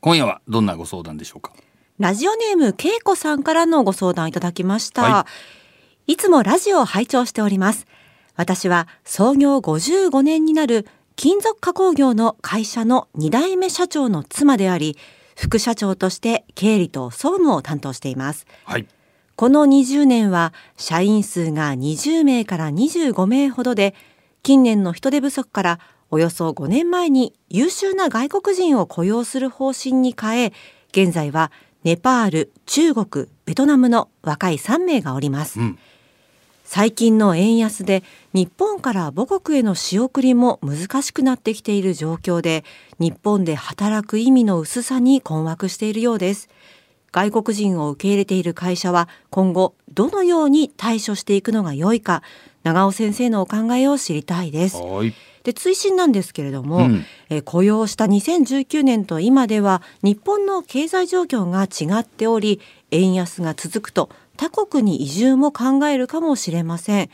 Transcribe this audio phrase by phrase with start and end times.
[0.00, 1.52] 今夜はどんなご相談でしょうか？
[1.98, 5.26] ラジオネームけいこさんからのご相談いただきました、は、
[6.06, 6.16] い。
[6.16, 7.86] つもラジオを拝聴しております。
[8.36, 14.96] 私は創業55年になる金属加工業の会社の2代目社長の妻であり
[15.36, 18.46] 副社長として経理と総務を担当しています。
[18.64, 18.86] はい。
[19.34, 23.96] この20年は社員数が20名から25名ほどで
[24.44, 25.80] 近年の人手不足から
[26.10, 30.52] およそ5年前に優秀な外国人を雇用する方針に変え
[30.90, 31.52] 現在は
[31.84, 35.78] ネパール中国ベトナムの若い3名がおります、うん。
[36.64, 38.02] 最近の円安で
[38.34, 42.64] 日本から母国への仕送りも難しくなってきている状況で
[42.98, 46.48] 日本で働く意味の薄さに困惑しているようです。
[47.10, 52.22] 外国人を受け入れている会社は今後どのように対処していくのが良いか
[52.68, 54.76] 長尾先生のお考えを知りたいです。
[54.76, 55.14] はい。
[55.42, 57.04] で追伸なんですけれども、うん。
[57.30, 62.60] えー雇用した2019年と今では日本の経済状況が違っており
[62.90, 67.10] 円安が続くと他国に移住も考えるかもしれません。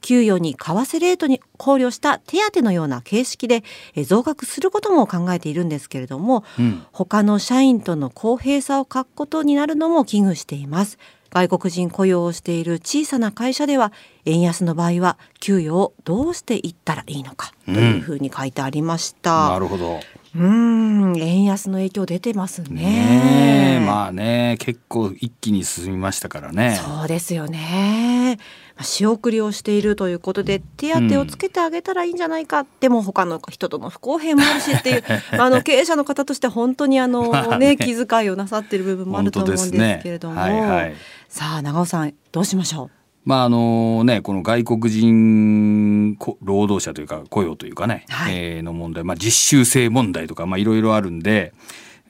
[0.00, 3.62] 給与に為替レートに考慮した手当のような形式で
[3.94, 6.86] えー増額することも考えているんですけれども、うん。
[6.92, 10.98] 他の社員との公平さを欠くことになるのも危惧しています
[11.34, 13.92] 外国人雇用をしている小さな会社では
[14.24, 20.00] 円安の場合は給与をどうしていったらいいのかというふうに書いてありました、なるほど。
[20.36, 23.80] うーん円安の影響出てますね。
[23.86, 26.80] まあね結構一気に進みましたからね。
[26.82, 28.38] そうですよね。
[28.74, 35.04] まあ仕送りをしているということで手当をつけてあげたらいいんじゃないか、でも他の人との不公平もあるしっていう
[35.38, 37.76] あの経営者の方として本当にあの、 まあね。
[37.76, 39.70] ね気遣いをなさっている部分もあると思うんです
[40.02, 40.40] けれども、ね。
[40.40, 40.94] はいはい。
[41.28, 42.90] さあ長尾さんどうしましょ
[43.24, 51.52] まああのねこの外国人こ労働者というか雇用というかね、はいえーの問題、まあ、実習生問題とかまあいろいろあるんで、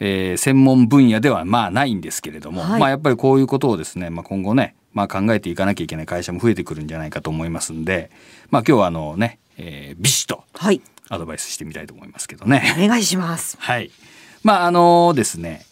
[0.00, 8.10] えー専門分野ではまあないんですけれども、はいまあやっぱりこういうことをですね、まあ、今後ね、まあ、考えていかなきゃいけない会社も増えてくるんじゃないかと思いますんで、
[8.50, 10.44] まあ、今日はあのね、えービシッと
[11.10, 12.74] アドバイスしてみたいと思いますけどね。
[12.78, 13.90] お願いしますはい。
[14.42, 15.64] まああのですね、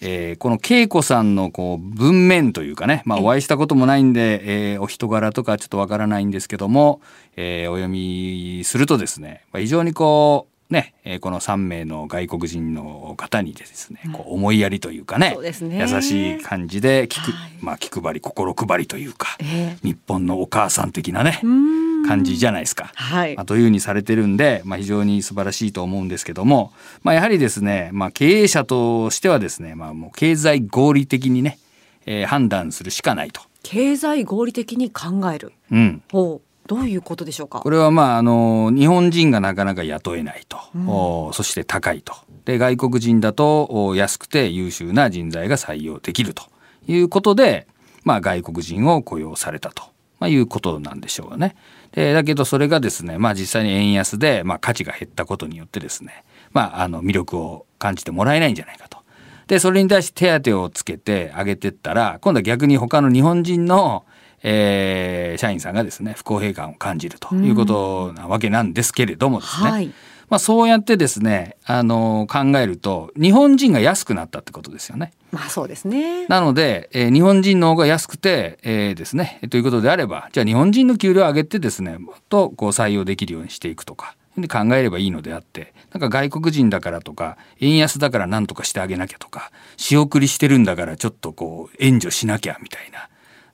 [0.00, 3.24] えーこの恵子さんのこう文面というかね、まあ、ええ。
[3.24, 7.00] お会いしたこともないんで、えーお人柄とかちょっとわからないんですけども、
[7.36, 15.78] えーお読みするとですね、まあ非常にこうね、えーこの3名の外国人の方にですね、こう思いやりというかねそうね。
[15.80, 17.50] 優しい感じで気く、はい。
[17.60, 19.76] まあ、気配り心配りというか、え。
[19.82, 22.92] 日本のお母さん的なねうーん感じじゃないですか。
[22.94, 23.36] はい。
[23.36, 26.72] まあ、というふうにされてるんで、まあ、非常に素晴らしいと思うんですけども、
[27.02, 31.58] まあ、やはりですね、まあ、経営者としてはですね、まあ、もう経済合理的にね、
[32.06, 33.40] えー判断するしかないと。
[33.62, 35.52] 経済合理的に考える。
[35.72, 36.68] うん、ほう。
[36.68, 37.60] どういうことでしょうか？
[37.60, 40.88] これはまああの日本人がなかなか雇えないと、うん。
[40.88, 42.12] おそして高いと。
[42.44, 46.42] で外国人だとお安くて優秀な人材が採用できると
[46.88, 47.66] いうことで、
[48.04, 49.82] まあ、外国人を雇用されたと、
[50.18, 51.56] まあ、いうことなんでしょうね。
[51.92, 58.98] でだけどそれがですね、まあ、実際に円安で、まあ、価値が減ったことによってですね、まあ、あの魅力を感じてもらえないんじゃないかと。
[59.46, 64.04] でそれに対して手当をつけてあげてったら今度は逆に他の日本人の、
[64.42, 69.86] えー社員さんがですね不公平感を感じるということなわけなんですけれどもですね、はい
[70.28, 75.12] まあ、そうやってですねあの考えると日本人が安くなったってことですよね。
[75.36, 76.26] まあそうですね。
[76.28, 79.38] なので、えー日本人の方が安くて、えーですね。
[79.50, 92.90] ということであればじゃあ日本人の給料を上げてですねもっとこう採用できるようにしていくとかで考えればいいのであってなんか外国人だからとか円安だから何とかしてあげなきゃとか仕送りしてるんだからちょっとこう援助しなきゃみたい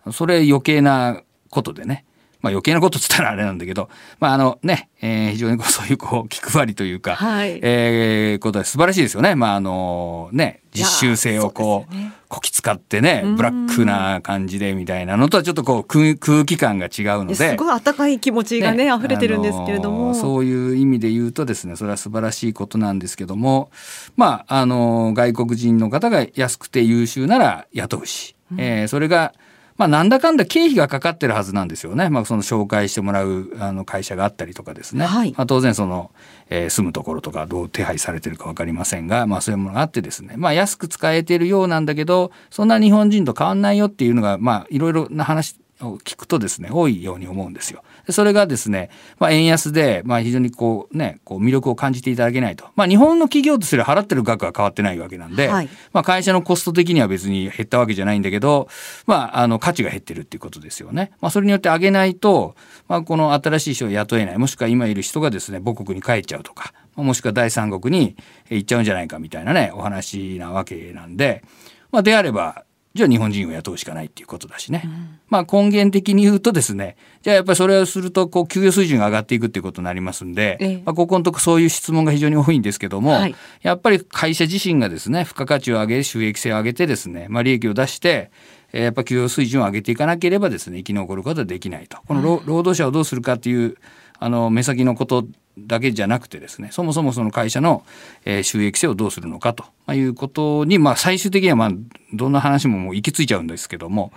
[0.07, 2.05] なそれ余計なことでね
[2.43, 3.89] まあ余計なことっつったらあれなんだけど、
[4.21, 7.59] まああのね、えー非常にこうそういうこう気配りというか、はい。
[7.63, 9.35] えーことは素晴らしいですよね。
[9.35, 11.95] まああのね、実習生をこう
[12.29, 13.37] こき使ってねうん。
[13.37, 17.35] ブラックな感じでみたいなのとはちょっとこう空空気感が違うので。
[17.37, 17.57] す。
[17.57, 23.71] ごい温かい気持ちがね溢れてるんですけれども、あのそういう意味で言うとですねそれは素晴らしいことなんですけども
[24.17, 29.33] まああの外国人の方が安くて優秀なら雇うし、えーそれが
[29.77, 32.09] まあ、なんだかんだ経費がかかってるはずなんですよね。
[32.11, 35.05] まあ、その紹介してもらうあの会社があったりとかですね。
[35.07, 36.11] はいまあ、当然その、
[36.51, 47.83] えー住むところとかどう手配されてるか分かりませんが、まあ、そういうものがあってですね、まあ、安く使えてるようなんだけどそんな日本人と変わんないよっていうのが、まあ、いろいろな話を聞くとですね多いように思うんですよ。
[48.07, 58.69] でそれがですね、まあ、円安で、まあ、非常にこうねこう魅力を感じていただけないと、まあ、日本の企業とすれば払ってる額は変わってないわけなんで、はいまあ、会社のコスト的には別に減ったわけじゃないんだけど、
[59.07, 61.13] まあ、あの価値が減ってるっていうことですよね。
[61.21, 62.55] まあ、それによって上げないと、
[62.89, 68.17] まあ、この新しい人を雇えないもしくは今いる人がですね母国に帰っちゃうとか、もしくは第三国に
[68.51, 71.43] 行っちゃうんじゃないかみたいなねお話なわけなんで、
[71.91, 88.31] まあ、であればじゃあ日本人を雇うしかないっていうことだしね、うん、まあ根源的に言うとですねじゃあやっぱりそれをするとこう給与水準が上がっていくっていうことになりますんで、ええ、まあ、ここのとこそういう質問が非常に多いんですけども、はい、やっぱり会社自身がですね付加価値を上げ収益性を上げてですね、まあ、利益を出して
[88.73, 91.99] やっぱ給与水準を上げていかなければですね生き残ることはできないと。
[92.07, 93.77] この労働者をどうするかっていう
[94.19, 95.27] あの目先のこと
[95.59, 97.85] だけじゃなくてですねそもそもその会社の、
[98.25, 101.71] えー、収益性をどうするのかということに、まあ、最終的にはまあ
[102.15, 104.13] どんな話ももう行き着いちゃうんですけども、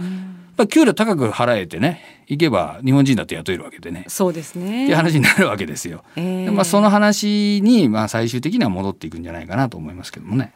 [0.57, 4.05] やっ給料高く払えてね行けば日本人だって雇えるわけでね。
[4.07, 4.85] そうですね。
[4.85, 6.03] っていう話になるわけですよ。
[6.15, 10.53] えー、まあ、その話にまあ最終的には戻っていくんじゃないかなと思いますけどもね。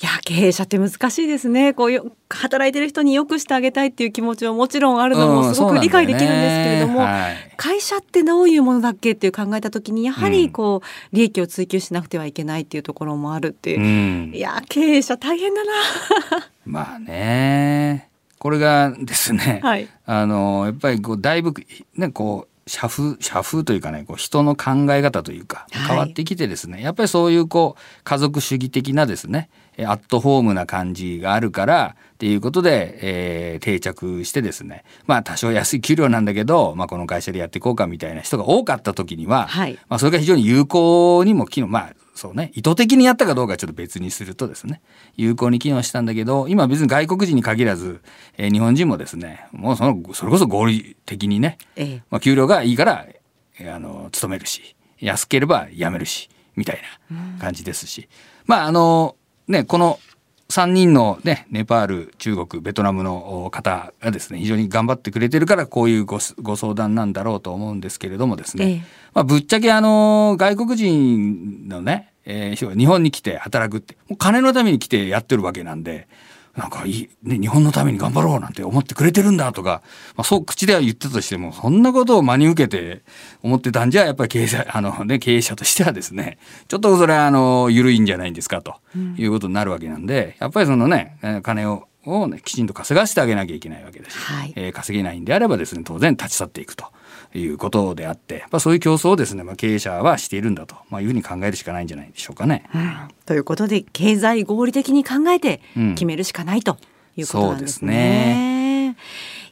[0.00, 1.72] いや経営者って難しいですね。
[1.72, 15.72] こういう働いてる人によくしてあげたいっていう気持ちはもちろんあるのもすごく理解できるんですけれども、うんねはい、会社ってどういうものだっけっていう考えた時にやはりこう、利益を追求しなくてはいけないっていうところもあるっていう、うん、いや経営者大変だな。
[16.64, 18.08] まあね。
[18.38, 21.54] これがですね、はい、あのやっぱりこうだいぶ
[21.96, 29.48] ねこう社風社風というかねこう人の考え方というか変わってきてですね、はい、やっぱりそういうこう家族主義的なですね
[29.78, 42.50] アットホームな感じがあるからっていうことで、えー、定着してですねまあ多少安い給料なんだけど、まあ、この会社でやっていこうかみたいな人が多かった時には、はい、まあ、それが非常に有効にも機能まあそうね。
[42.54, 44.80] 意図的にやったかどうかちょっと別にするとですね。
[45.16, 48.00] 有効に機能したんだけど今別に外国人に限らず、
[48.38, 53.06] えー、日本人もですねもうそのそれこそ合理的にね、ええ、まあ、給料がいいから、
[53.58, 56.80] えー、あの勤めるし安ければ辞めるしみたい
[57.10, 58.08] な感じですし、
[58.46, 59.16] まああの
[59.46, 60.00] ねこの
[60.48, 68.82] 3人のねネパール中国ベトナムの方がですね非常に頑張ってくれてるからこういうごご相談なんだろうと思うんですけれどもですね、ええ、
[69.12, 76.06] まあ、ぶっちゃけあの外国人のね、えー、日本に来て働くってもう金のために来てやってるわけなんで
[76.56, 79.82] なんかいい、ね、日本のために頑張ろうなんて思ってくれてるんだとか、
[80.16, 83.02] まあ、そう口では言ってたとしてもそんなことを真に受けて
[83.42, 86.38] 思ってたんじゃやっぱり経営者 あの、ね、経営者としてはですね
[86.68, 88.76] ちょっとそれはあの緩いんじゃないんですかと
[89.18, 96.86] いうことになるわけなんで、やっぱりそのね金をを、ね、きちんと稼がせてあげなきゃいけないわけですし、はい、えー、稼げないんであればですね当然立ち去っていくと
[97.38, 102.64] いうことであって、まあ、そういう競争をですね、まあ、経営者はしているんだと、まあ、いうふうに考えるしかないんじゃないでしょうかね。
[102.74, 105.60] うん、ということで経済合理的に考えて
[105.94, 106.78] 決めるしかないと
[107.16, 108.96] いうことなんですね。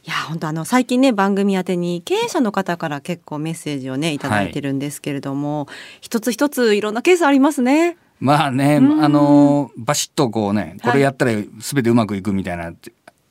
[0.03, 7.97] うん、いや本当あの最近ね番組宛てに経営者の方から結構メッセージをね頂いてるんですけれども、はい、一つ一ついろんなケースありますね。
[8.19, 12.71] まあね、あのバシッとこうねこれやったら全てうまくいくみたいな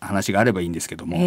[0.04, 1.18] 話があればいいんですけども、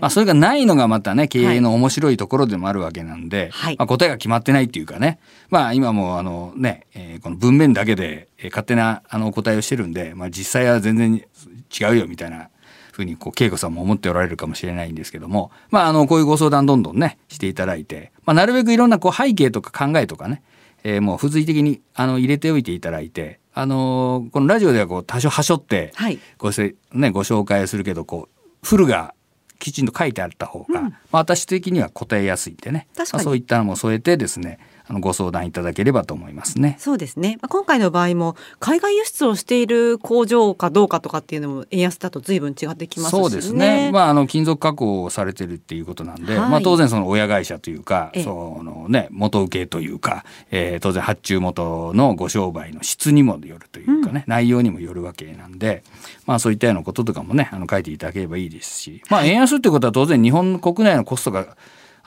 [0.00, 5.18] まあ、それがないのがまたね経営の面白いところでもあるわけなんで、はい、まあ、答えが決まってないっていうかね、
[5.50, 12.50] まあ、今もあのね、えー、この文面だけで勝手なあのお答えをしてるんで、まあ、実際は全然違うよみたいな
[12.92, 20.42] ふうにこう恵子さんも思っておられるかもしれないんですけども、まあ、あのこういうご相談どんどんねしていただいて、まあ、なるべくいろんなこう背景とか考えとかね、
[20.82, 25.90] えー、もう付随的にあの入れておいていただいてあのー、このラジオではこう多少はしょって
[26.36, 26.74] ご,、はい。
[26.92, 29.14] ね、ご紹介するけどこうフルが
[29.58, 34.58] きちんと書いてあった方が、うん、まあ、私的には答えやすいんでね、まあ、そういったのも添えてですね
[34.88, 36.76] あのご相談いただければと思いますね。
[36.78, 37.38] そうですね。
[37.48, 43.90] 今回の場合も海外輸出をしている工場かどうかとかっていうのも円安だと随分違ってきます、ね、そうですね。
[43.92, 55.82] まああの金属加工をされてるっていうことなんで、はい、まあ当然その親会社というか、そのね元請けというか、えー、当然発注元のご商売の質にもよるというかね、うん、内容にもよるわけなんで、
[56.26, 61.56] まあそういったようなこととかもねあの書いていただければいいですし、まあ円安っていうことは当然日本国内のコストが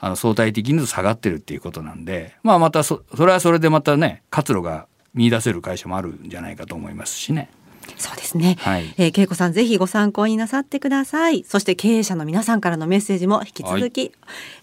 [0.00, 7.50] あの相対的に下がってるっていうことなんで、まあ、またそそれはそれでまたね活路が見出せる会社もあるんじゃないかと思いますしね。
[7.96, 8.56] そうですね。
[8.60, 11.44] はい、えー、恵子さんぜひご参考になさってください。
[11.44, 14.12] そして経営者の皆さんからのメッセージも引き続き、はい、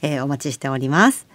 [0.02, 1.28] えー、お待ちしております。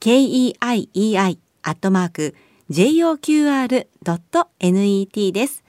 [0.01, 3.83] keiei.joqr.net joqr.net
[5.33, 5.62] です。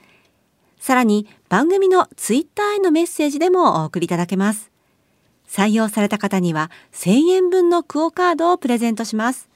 [0.80, 4.70] さらに番組のツイッターへのメッセージでもお送りいただけます。
[5.48, 9.48] 採用された方には1000円分のクオカードをプレゼントします